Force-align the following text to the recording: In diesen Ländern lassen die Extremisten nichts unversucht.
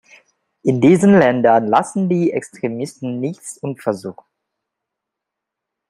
In 0.63 0.81
diesen 0.81 1.19
Ländern 1.19 1.67
lassen 1.67 2.09
die 2.09 2.31
Extremisten 2.33 3.19
nichts 3.19 3.59
unversucht. 3.59 4.25